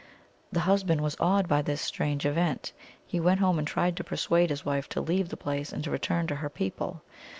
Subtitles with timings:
[0.51, 2.73] The husband was awed by this strange event.
[3.05, 5.91] He went home, and tried to persuade his wife to leave the place and to
[5.91, 7.03] return to her people.